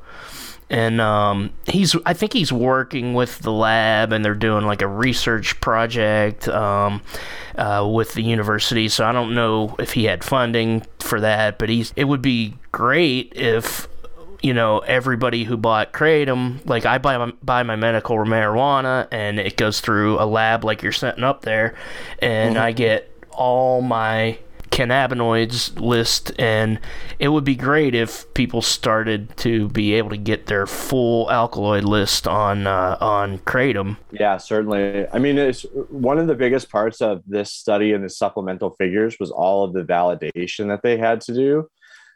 [0.70, 4.88] and um, he's I think he's working with the lab and they're doing like a
[4.88, 7.02] research project um,
[7.56, 8.90] uh, with the university.
[8.90, 12.56] So I don't know if he had funding for that, but he's it would be
[12.72, 13.88] great if
[14.42, 19.40] you know everybody who bought kratom like I buy my, buy my medical marijuana and
[19.40, 21.76] it goes through a lab like you're setting up there,
[22.20, 22.64] and mm-hmm.
[22.64, 24.40] I get all my
[24.76, 26.80] cannabinoids list, and
[27.18, 31.86] it would be great if people started to be able to get their full alkaloid
[31.86, 33.98] list on uh, on kratom.
[34.12, 35.08] Yeah, certainly.
[35.08, 39.16] I mean, it's one of the biggest parts of this study and the supplemental figures
[39.18, 41.70] was all of the validation that they had to do.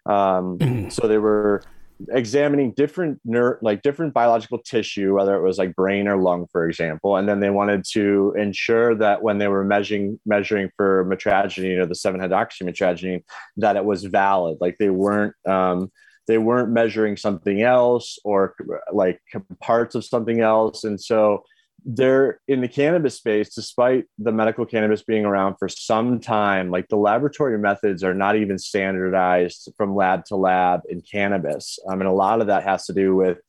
[0.05, 0.91] Um, mm.
[0.91, 1.63] so they were
[2.11, 6.67] examining different ner- like different biological tissue whether it was like brain or lung for
[6.69, 11.77] example and then they wanted to ensure that when they were measuring measuring for metragynine
[11.77, 13.21] or the 7-hydroxymetragynine
[13.57, 14.57] that it was valid.
[14.59, 15.91] Like they weren't um,
[16.27, 18.55] they weren't measuring something else or
[18.91, 19.19] like
[19.61, 20.83] parts of something else.
[20.83, 21.43] And so
[21.85, 26.87] they're in the cannabis space, despite the medical cannabis being around for some time, like
[26.87, 31.79] the laboratory methods are not even standardized from lab to lab in cannabis.
[31.89, 33.39] I mean, a lot of that has to do with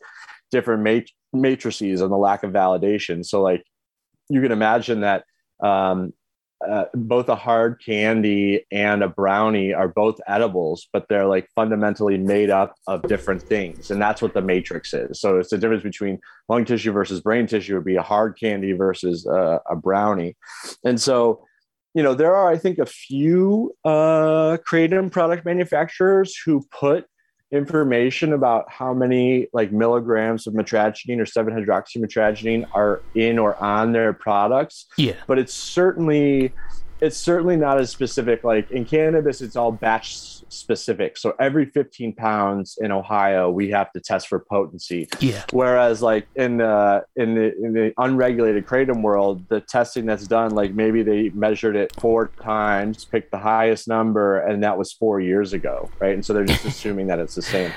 [0.50, 3.24] different mat- matrices and the lack of validation.
[3.24, 3.64] So, like,
[4.28, 5.24] you can imagine that
[5.62, 6.12] um,
[6.68, 12.18] uh, both a hard candy and a brownie are both edibles, but they're like fundamentally
[12.18, 13.90] made up of different things.
[13.90, 15.20] And that's what the matrix is.
[15.20, 16.18] So it's the difference between
[16.48, 20.36] lung tissue versus brain tissue would be a hard candy versus uh, a brownie.
[20.84, 21.44] And so,
[21.94, 27.06] you know, there are, I think, a few uh, kratom product manufacturers who put
[27.52, 34.12] information about how many like milligrams of metragynine or 7-hydroxymetragynine are in or on their
[34.12, 34.86] products.
[34.96, 35.14] Yeah.
[35.26, 36.52] But it's certainly
[37.00, 38.44] it's certainly not as specific.
[38.44, 41.16] Like in cannabis, it's all batch specific.
[41.16, 45.08] So every 15 pounds in Ohio, we have to test for potency.
[45.20, 45.44] Yeah.
[45.52, 50.50] Whereas like in the in the in the unregulated kratom world, the testing that's done,
[50.50, 55.20] like maybe they measured it four times, picked the highest number, and that was four
[55.20, 56.14] years ago, right?
[56.14, 57.72] And so they're just assuming that it's the same.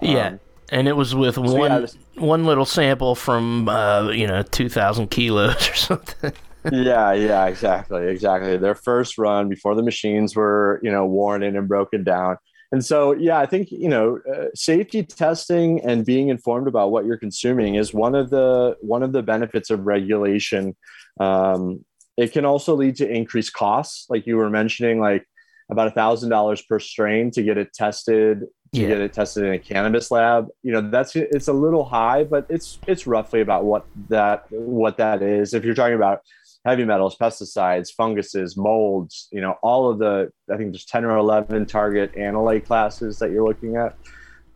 [0.00, 0.28] Yeah.
[0.28, 1.86] Um, and it was with so one yeah,
[2.20, 6.32] one little sample from uh, you know 2,000 kilos or something
[6.72, 8.56] yeah, yeah, exactly, exactly.
[8.56, 12.38] Their first run before the machines were, you know, worn in and broken down.
[12.72, 17.04] and so yeah i think you know uh, safety testing and being informed about what
[17.04, 20.74] you're consuming is one of the one of the benefits of regulation
[21.20, 21.84] um,
[22.16, 25.24] it can also lead to increased costs like you were mentioning like
[25.70, 28.40] about a thousand dollars per strain to get it tested
[28.74, 28.88] to yeah.
[28.88, 32.44] get it tested in a cannabis lab you know that's it's a little high but
[32.48, 36.20] it's it's roughly about what that what that is if you're talking about
[36.64, 41.16] heavy metals, pesticides, funguses, molds, you know, all of the, I think there's 10 or
[41.16, 43.96] 11 target analyte classes that you're looking at.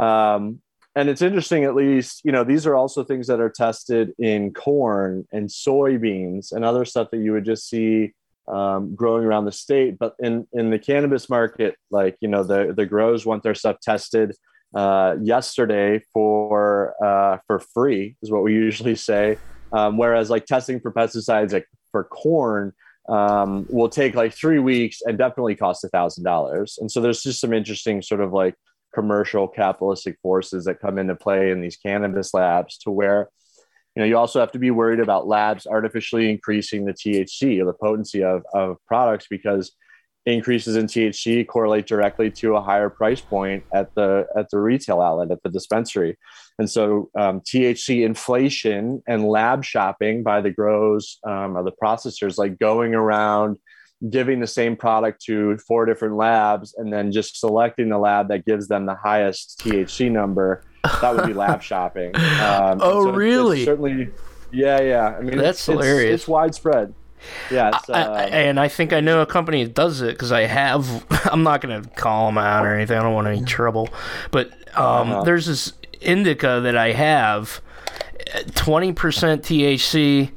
[0.05, 0.61] Um,
[0.97, 4.55] and it's interesting, at least, you know, these are also things that are tested in
[4.55, 8.15] corn and soybeans and other stuff that you would just see
[8.49, 9.99] um, growing around the state.
[9.99, 13.77] But in, in the cannabis market, like, you know, the, the grows want their stuff
[13.81, 14.35] tested
[14.75, 19.37] uh, yesterday for, uh, for free is what we usually say.
[19.71, 21.67] Um, whereas like testing for pesticides like
[21.99, 22.73] for corn
[23.09, 26.79] um, will take like three weeks and definitely cost a thousand dollars.
[26.81, 28.55] And so there's just some interesting sort of like
[28.95, 33.29] commercial capitalistic forces that come into play in these cannabis labs to where
[33.95, 37.65] you know you also have to be worried about labs artificially increasing the THC or
[37.65, 39.73] the potency of, of products because
[40.27, 45.01] increases in THC correlate directly to a higher price point at the at the retail
[45.01, 46.17] outlet at the dispensary,
[46.59, 52.37] and so um, THC inflation and lab shopping by the grows um, or the processors,
[52.37, 53.59] like going around
[54.11, 58.45] giving the same product to four different labs and then just selecting the lab that
[58.45, 60.63] gives them the highest THC number.
[61.01, 62.15] That would be lab shopping.
[62.17, 63.65] Um, oh, so really?
[63.65, 64.11] certainly.
[64.53, 65.17] Yeah, yeah.
[65.19, 66.15] I mean, that's it's, hilarious.
[66.15, 66.95] It's, it's widespread.
[67.51, 70.31] Yeah, I, I, um, and I think I know a company that does it because
[70.31, 71.05] I have.
[71.33, 72.97] I'm not going to call them out or anything.
[72.97, 73.89] I don't want any trouble.
[74.31, 75.23] But um, uh-huh.
[75.25, 77.61] there's this indica that I have,
[78.27, 80.31] 20% THC,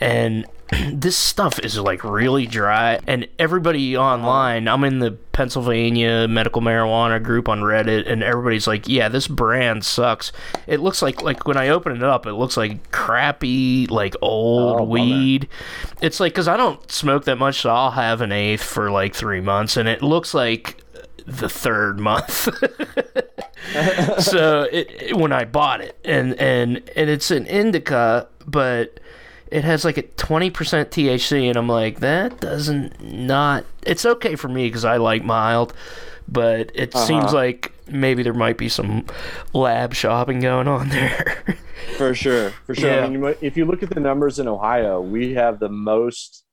[0.00, 0.46] and
[0.92, 2.98] this stuff is like really dry.
[3.06, 8.88] And everybody online i'm in the pennsylvania medical marijuana group on reddit and everybody's like
[8.88, 10.32] yeah this brand sucks.
[10.66, 14.80] It looks like like when i open it up it looks like crappy like old
[14.80, 15.48] oh, weed.
[16.02, 19.14] It's like because i don't smoke that much so i'll have an eighth for like
[19.14, 20.82] three months and it looks like
[21.24, 22.48] the third month
[24.18, 29.00] so it, it, when i bought it and and and it's an indica but
[29.50, 33.64] it has like a 20% THC, and I'm like, that doesn't not.
[33.82, 35.72] It's okay for me because I like mild,
[36.26, 37.06] but it uh-huh.
[37.06, 39.06] seems like maybe there might be some
[39.52, 41.42] lab shopping going on there.
[41.96, 42.90] for sure, for sure.
[42.90, 43.04] Yeah.
[43.04, 46.44] I mean, if you look at the numbers in Ohio, we have the most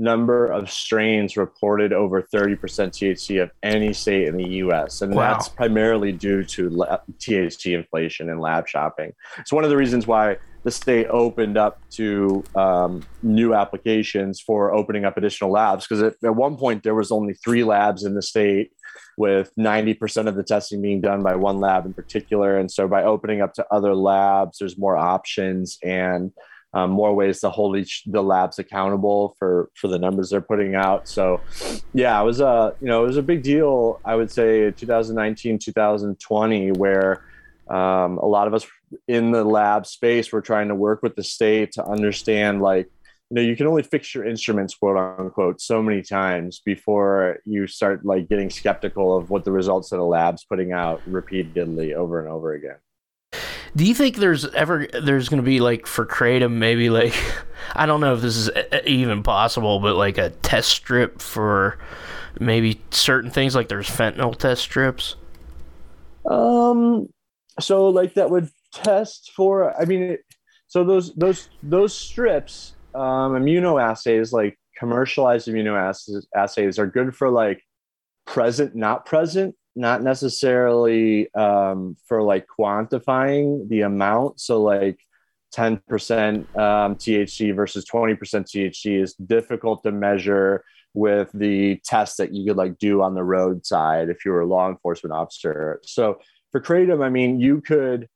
[0.00, 5.02] number of strains reported over 30% THC of any state in the US.
[5.02, 5.32] And wow.
[5.32, 6.70] that's primarily due to
[7.18, 9.12] THC inflation and lab shopping.
[9.38, 14.72] It's one of the reasons why the state opened up to um, new applications for
[14.74, 18.14] opening up additional labs because at, at one point there was only three labs in
[18.14, 18.72] the state
[19.16, 23.02] with 90% of the testing being done by one lab in particular and so by
[23.04, 26.30] opening up to other labs there's more options and
[26.72, 30.74] um, more ways to hold each the labs accountable for for the numbers they're putting
[30.74, 31.08] out.
[31.08, 31.40] So
[31.92, 35.58] yeah it was a you know it was a big deal i would say 2019
[35.58, 37.24] 2020 where
[37.68, 38.66] um, a lot of us
[39.06, 42.86] in the lab space we're trying to work with the state to understand like
[43.30, 47.66] you know you can only fix your instruments quote unquote so many times before you
[47.66, 52.20] start like getting skeptical of what the results of the lab's putting out repeatedly over
[52.20, 52.76] and over again
[53.76, 57.14] do you think there's ever there's going to be like for kratom maybe like
[57.74, 58.50] i don't know if this is
[58.86, 61.78] even possible but like a test strip for
[62.38, 65.16] maybe certain things like there's fentanyl test strips?
[66.30, 67.08] Um
[67.58, 70.16] so like that would test for i mean
[70.68, 77.60] so those those those strips um immunoassays like commercialized immunoassays are good for like
[78.26, 84.40] present not present not necessarily um, for like quantifying the amount.
[84.40, 84.98] So like
[85.54, 85.80] 10%
[86.56, 90.62] um, thc versus 20% thc is difficult to measure
[90.94, 94.46] with the tests that you could like do on the roadside if you were a
[94.46, 95.80] law enforcement officer.
[95.84, 96.20] So
[96.52, 98.08] for kratom, I mean, you could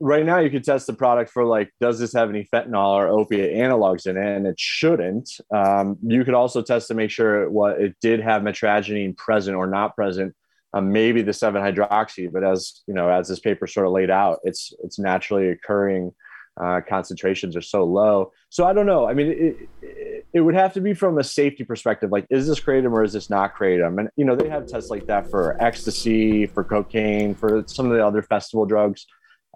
[0.00, 3.08] right now you could test the product for like, does this have any fentanyl or
[3.08, 4.36] opiate analogs in it?
[4.36, 5.30] And it shouldn't.
[5.54, 9.66] Um, you could also test to make sure what it did have mitragynine present or
[9.66, 10.34] not present.
[10.74, 14.10] Um, maybe the 7 hydroxy, but as you know, as this paper sort of laid
[14.10, 16.12] out, it's it's naturally occurring
[16.60, 18.32] uh, concentrations are so low.
[18.50, 19.08] So I don't know.
[19.08, 22.10] I mean, it, it, it, would have to be from a safety perspective.
[22.10, 23.98] Like, is this kratom or is this not kratom?
[23.98, 27.96] And you know, they have tests like that for ecstasy, for cocaine, for some of
[27.96, 29.06] the other festival drugs.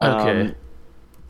[0.00, 0.40] Okay.
[0.40, 0.54] Um,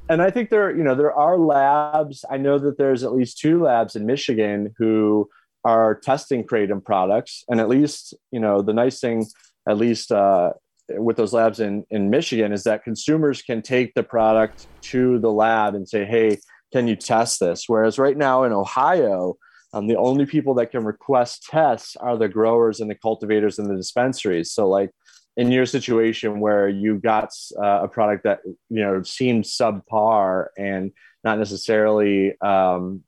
[0.09, 2.25] and I think there, you know, there are labs.
[2.31, 5.29] I know that there's at least two labs in Michigan who
[5.65, 7.45] are testing kratom products.
[7.49, 9.27] And at least, you know, the nice thing
[9.69, 10.53] at least uh,
[10.89, 15.31] with those labs in in Michigan, is that consumers can take the product to the
[15.31, 16.39] lab and say, "Hey,
[16.73, 19.37] can you test this?" Whereas right now in Ohio,
[19.73, 23.71] um, the only people that can request tests are the growers and the cultivators and
[23.71, 24.51] the dispensaries.
[24.51, 24.91] So, like
[25.37, 30.93] in your situation where you got uh, a product that you know seemed subpar and
[31.25, 33.03] not necessarily um,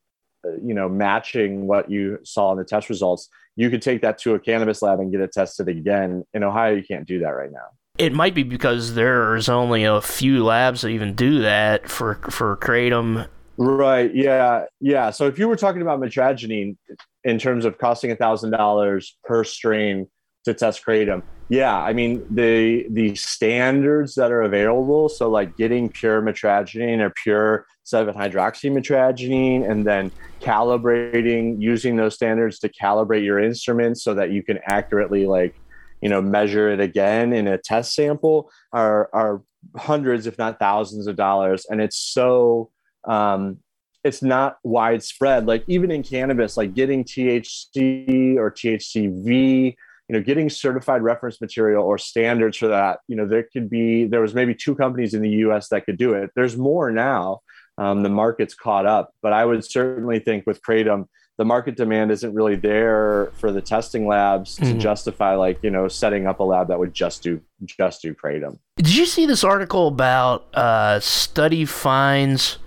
[0.62, 4.34] you know matching what you saw in the test results you could take that to
[4.34, 6.24] a cannabis lab and get it tested again.
[6.34, 7.68] In ohio you can't do that right now.
[7.98, 12.56] It might be because there's only a few labs that even do that for for
[12.56, 13.28] kratom.
[13.56, 14.12] Right.
[14.12, 14.64] Yeah.
[14.80, 15.10] Yeah.
[15.10, 16.76] So if you were talking about mitragynine
[17.22, 20.08] in terms of costing a thousand dollars per strain
[20.44, 25.88] to test kratom yeah i mean the the standards that are available so like getting
[25.88, 34.02] pure mitragynine or pure 7-hydroxymitragynine and then calibrating using those standards to calibrate your instruments
[34.02, 35.54] so that you can accurately like
[36.00, 39.42] you know measure it again in a test sample are are
[39.76, 41.66] hundreds if not thousands of dollars.
[41.68, 42.70] And it's so
[43.04, 43.58] um,
[44.02, 45.46] it's not widespread.
[45.46, 49.74] Like even in cannabis like getting thc or thcv
[50.08, 54.06] you know getting certified reference material or standards for that you know there could be
[54.06, 57.40] there was maybe two companies in the us that could do it there's more now
[57.78, 59.12] um, the market's caught up.
[59.22, 63.60] But I would certainly think with Kratom, the market demand isn't really there for the
[63.60, 64.74] testing labs mm-hmm.
[64.74, 68.14] to justify like you know setting up a lab that would just do just do
[68.14, 68.58] kratom.
[68.76, 72.58] Did you see this article about uh, study finds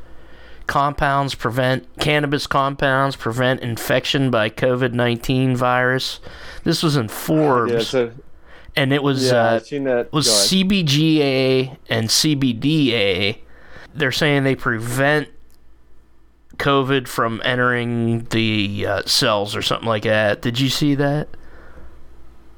[0.68, 6.20] compounds prevent cannabis compounds prevent infection by COVID nineteen virus?
[6.64, 7.94] This was in Forbes.
[7.94, 8.10] Yeah,
[8.76, 13.40] and it was yeah, uh, was CBGA and CBDA
[13.98, 15.28] they're saying they prevent
[16.58, 20.42] COVID from entering the uh, cells or something like that.
[20.42, 21.28] Did you see that?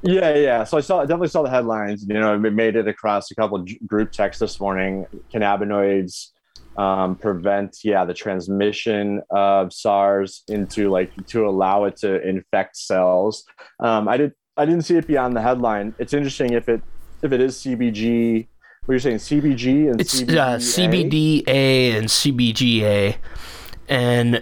[0.02, 0.64] Yeah, yeah.
[0.64, 2.06] So I saw, I definitely saw the headlines.
[2.08, 5.06] You know, it made it across a couple group texts this morning.
[5.34, 6.32] Cannabinoids
[6.80, 13.44] um, prevent, yeah, the transmission of SARS into like to allow it to infect cells.
[13.82, 15.94] Um, I did, I didn't see it beyond the headline.
[16.00, 16.82] It's interesting if it
[17.22, 18.48] if it is CBG
[18.86, 23.18] what you're saying, CBG and it's uh, CBDA and CBGA,
[23.90, 24.36] and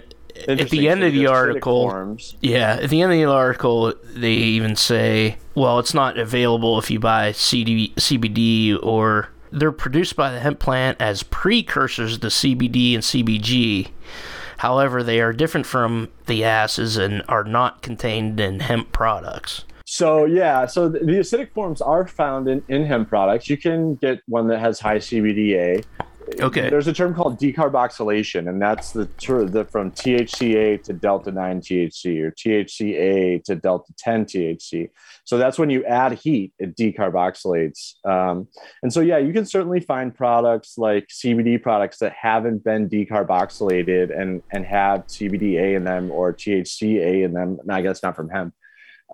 [0.46, 4.32] at the end so of the article, yeah, at the end of the article, they
[4.32, 10.30] even say, well, it's not available if you buy CD, CBD or they're produced by
[10.30, 13.90] the hemp plant as precursors to CBD and CBG.
[14.58, 19.64] However, they are different from the acids and are not contained in hemp products.
[19.90, 23.48] So yeah, so the, the acidic forms are found in, in hemp products.
[23.48, 25.84] You can get one that has high CBDA.
[26.40, 26.70] Okay.
[26.70, 32.22] There's a term called decarboxylation, and that's the, the from THCA to delta 9 THC
[32.22, 34.90] or THCA to delta 10 THC.
[35.24, 38.04] So that's when you add heat, it decarboxylates.
[38.04, 38.48] Um,
[38.82, 44.18] and so, yeah, you can certainly find products like CBD products that haven't been decarboxylated
[44.18, 47.58] and, and have CBDA in them or THCA in them.
[47.68, 48.54] I guess not from hemp.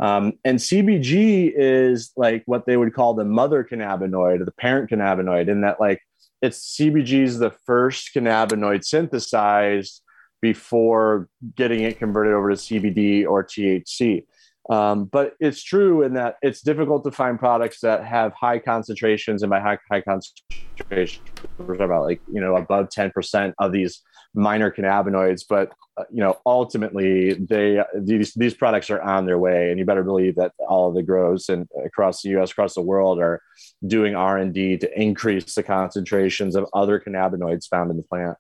[0.00, 4.90] Um, and CBG is like what they would call the mother cannabinoid or the parent
[4.90, 6.00] cannabinoid, in that like
[6.45, 10.03] it's CBG is the first cannabinoid synthesized
[10.42, 14.26] before getting it converted over to CBD or THC.
[14.68, 19.42] Um, but it's true in that it's difficult to find products that have high concentrations,
[19.42, 21.22] and by high high concentration,
[21.59, 24.03] we're talking about like you know above ten percent of these
[24.35, 25.45] minor cannabinoids.
[25.49, 29.85] But uh, you know ultimately they these these products are on their way, and you
[29.85, 32.51] better believe that all of the grows and across the U.S.
[32.51, 33.43] across the world are
[33.87, 38.37] doing R and D to increase the concentrations of other cannabinoids found in the plant.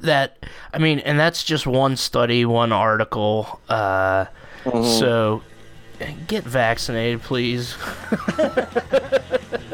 [0.00, 3.60] That I mean, and that's just one study, one article.
[3.68, 4.26] Uh,
[4.64, 4.98] mm-hmm.
[4.98, 5.42] So
[6.26, 7.74] get vaccinated, please.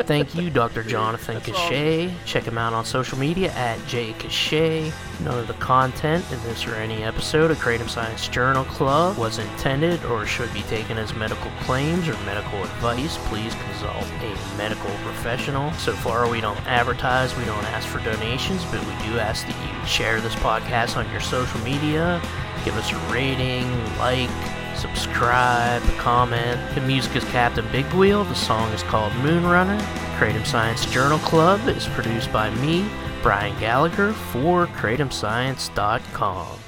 [0.08, 0.82] Thank you, Dr.
[0.82, 2.14] Jonathan Cachat.
[2.24, 4.92] Check him out on social media at jcachet.
[5.20, 9.38] None of the content in this or any episode of Kratom Science Journal Club was
[9.38, 13.18] intended or should be taken as medical claims or medical advice.
[13.28, 15.72] Please consult a medical professional.
[15.72, 19.80] So far, we don't advertise, we don't ask for donations, but we do ask that
[19.80, 22.22] you share this podcast on your social media,
[22.64, 23.68] give us a rating,
[23.98, 24.30] like,
[24.78, 26.58] subscribe, comment.
[26.74, 28.24] The music is Captain Big Wheel.
[28.24, 29.78] The song is called Moonrunner.
[30.18, 32.88] Kratom Science Journal Club is produced by me,
[33.22, 36.58] Brian Gallagher, for KratomScience.com.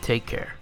[0.00, 0.57] Take care.